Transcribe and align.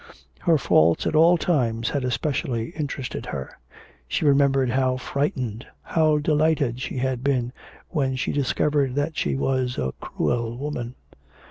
Her 0.39 0.57
faults 0.57 1.05
at 1.05 1.13
all 1.13 1.37
times 1.37 1.91
had 1.91 2.03
especially 2.03 2.69
interested 2.71 3.27
her. 3.27 3.59
She 4.07 4.25
remembered 4.25 4.71
how 4.71 4.97
frightened, 4.97 5.67
how 5.83 6.17
delighted 6.17 6.81
she 6.81 6.97
had 6.97 7.23
been, 7.23 7.53
when 7.89 8.15
she 8.15 8.31
discovered 8.31 8.95
that 8.95 9.15
she 9.15 9.35
was 9.35 9.77
a 9.77 9.93
cruel 9.99 10.57
woman. 10.57 10.95